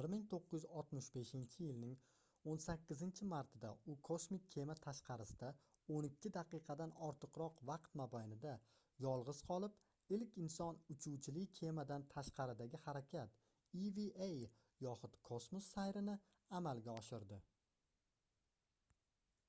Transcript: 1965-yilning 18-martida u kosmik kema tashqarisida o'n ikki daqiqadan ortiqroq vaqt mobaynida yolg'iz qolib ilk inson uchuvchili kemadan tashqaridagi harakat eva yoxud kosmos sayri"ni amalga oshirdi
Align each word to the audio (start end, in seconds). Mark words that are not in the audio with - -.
1965-yilning 0.00 1.96
18-martida 2.52 3.72
u 3.94 3.96
kosmik 4.08 4.44
kema 4.54 4.76
tashqarisida 4.86 5.50
o'n 5.96 6.06
ikki 6.08 6.30
daqiqadan 6.36 6.94
ortiqroq 7.08 7.60
vaqt 7.72 7.98
mobaynida 8.02 8.54
yolg'iz 9.06 9.42
qolib 9.50 9.76
ilk 10.18 10.38
inson 10.46 10.80
uchuvchili 10.96 11.42
kemadan 11.60 12.06
tashqaridagi 12.14 12.80
harakat 12.88 13.38
eva 13.90 14.30
yoxud 14.88 15.20
kosmos 15.30 15.68
sayri"ni 15.76 16.16
amalga 16.62 16.96
oshirdi 17.02 17.38